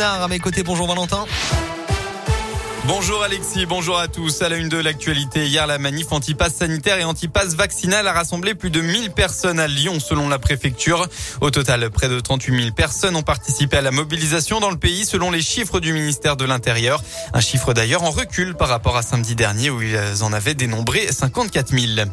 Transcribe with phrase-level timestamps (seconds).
[0.00, 1.24] À mes côtés, bonjour Valentin.
[2.84, 4.42] Bonjour Alexis, bonjour à tous.
[4.42, 8.54] À la une de l'actualité, hier la manif anti-pass sanitaire et anti-pass vaccinal a rassemblé
[8.54, 11.08] plus de 1000 personnes à Lyon selon la préfecture.
[11.40, 15.04] Au total, près de 38 000 personnes ont participé à la mobilisation dans le pays
[15.04, 17.02] selon les chiffres du ministère de l'Intérieur.
[17.34, 21.08] Un chiffre d'ailleurs en recul par rapport à samedi dernier où ils en avaient dénombré
[21.10, 22.08] 54 000.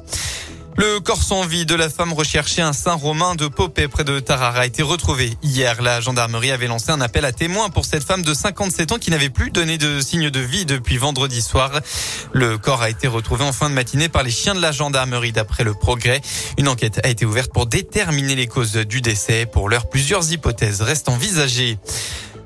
[0.78, 4.58] Le corps sans vie de la femme recherchée à Saint-Romain de Popé près de Tarare
[4.58, 5.38] a été retrouvé.
[5.42, 8.98] Hier, la gendarmerie avait lancé un appel à témoins pour cette femme de 57 ans
[8.98, 11.72] qui n'avait plus donné de signe de vie depuis vendredi soir.
[12.34, 15.32] Le corps a été retrouvé en fin de matinée par les chiens de la gendarmerie
[15.32, 16.22] d'après le progrès.
[16.58, 19.46] Une enquête a été ouverte pour déterminer les causes du décès.
[19.46, 21.78] Pour l'heure, plusieurs hypothèses restent envisagées.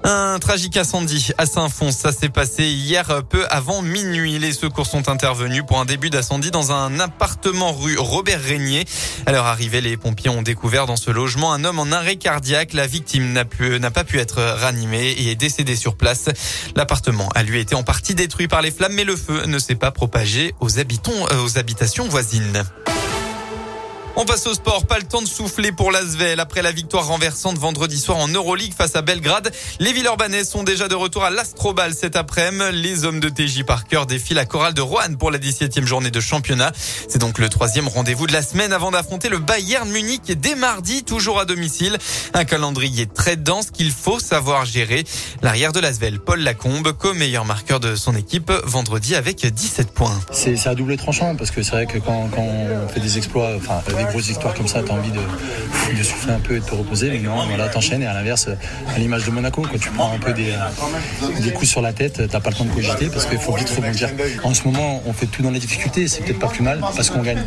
[0.04, 1.92] Un tragique incendie à Saint-Fons.
[1.92, 4.40] Ça s'est passé hier peu avant minuit.
[4.40, 8.86] Les secours sont intervenus pour un début d'incendie dans un appartement rue Robert Régnier.
[9.26, 12.74] À leur arrivée, les pompiers ont découvert dans ce logement un homme en arrêt cardiaque.
[12.74, 16.30] La victime n'a pas pu être ranimée et est décédée sur place.
[16.76, 19.76] L'appartement a lui été en partie détruit par les flammes, mais le feu ne s'est
[19.76, 22.64] pas propagé aux habitants, euh, aux habitations voisines.
[24.22, 24.86] On passe au sport.
[24.86, 26.42] Pas le temps de souffler pour l'Asvel.
[26.42, 30.90] Après la victoire renversante vendredi soir en Euroleague face à Belgrade, les Villeurbanais sont déjà
[30.90, 32.50] de retour à l'Astrobal cet après-midi.
[32.74, 36.20] Les hommes de TJ Parker défilent la chorale de Rouen pour la 17e journée de
[36.20, 36.74] championnat.
[37.08, 41.04] C'est donc le troisième rendez-vous de la semaine avant d'affronter le Bayern Munich dès mardi,
[41.04, 41.98] toujours à domicile.
[42.34, 45.06] Un calendrier très dense qu'il faut savoir gérer.
[45.44, 50.20] L'arrière de l'Asvel, Paul Lacombe, co-meilleur marqueur de son équipe vendredi avec 17 points.
[50.34, 53.52] C'est à double tranchant parce que c'est vrai que quand, on fait des exploits,
[54.10, 57.10] grosses victoires comme ça, tu as envie de, souffler un peu et de te reposer.
[57.10, 58.48] Mais non, voilà, t'enchaînes et à l'inverse,
[58.94, 62.40] à l'image de Monaco, quand tu prends un peu des, coups sur la tête, t'as
[62.40, 64.10] pas le temps de cogiter parce qu'il faut vite rebondir.
[64.44, 67.10] En ce moment, on fait tout dans les difficultés, c'est peut-être pas plus mal parce
[67.10, 67.42] qu'on gagne.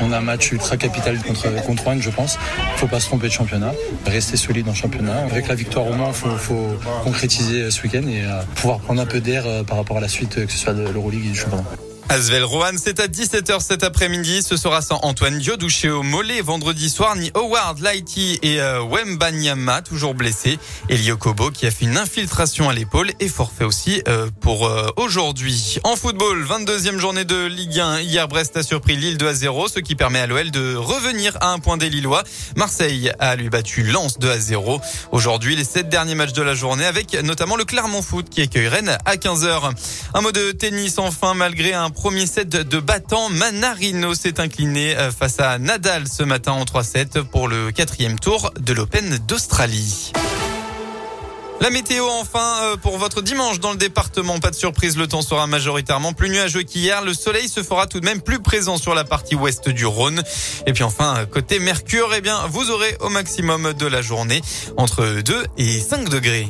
[0.00, 2.38] On a un match ultra capital contre, contre je pense.
[2.76, 3.72] Faut pas se tromper de championnat,
[4.06, 5.24] rester solide en championnat.
[5.30, 9.06] Avec la victoire au moins, faut, faut concrétiser ce week-end et euh, pouvoir prendre un
[9.06, 11.36] peu d'air euh, par rapport à la suite, que ce soit de l'Euroleague et du
[11.36, 11.64] championnat.
[12.08, 14.42] Asvel Rohan, c'est à 17h cet après-midi.
[14.42, 19.82] Ce sera sans Antoine Diodouché au mollet vendredi soir, ni Howard Lighty et euh, Wembanyama,
[19.82, 20.58] toujours blessés.
[20.88, 24.88] Et Kobo qui a fait une infiltration à l'épaule et forfait aussi euh, pour euh,
[24.96, 25.78] aujourd'hui.
[25.82, 28.00] En football, 22e journée de Ligue 1.
[28.02, 31.36] Hier, Brest a surpris Lille 2 à 0, ce qui permet à l'OL de revenir
[31.40, 32.22] à un point des Lillois.
[32.54, 34.80] Marseille a lui battu Lens 2 à 0.
[35.10, 38.68] Aujourd'hui, les sept derniers matchs de la journée avec notamment le Clermont Foot qui accueille
[38.68, 39.72] Rennes à 15h.
[40.14, 43.30] Un mot de tennis enfin, malgré un premier set de battant.
[43.30, 48.52] Manarino s'est incliné euh, face à Nadal ce matin en 3-7 pour le quatrième tour
[48.60, 50.12] de l'Open d'Australie.
[51.62, 54.38] La météo enfin euh, pour votre dimanche dans le département.
[54.38, 57.02] Pas de surprise, le temps sera majoritairement plus nuageux qu'hier.
[57.02, 60.22] Le soleil se fera tout de même plus présent sur la partie ouest du Rhône.
[60.66, 64.42] Et puis enfin, côté Mercure, eh bien, vous aurez au maximum de la journée
[64.76, 66.46] entre 2 et 5 degrés.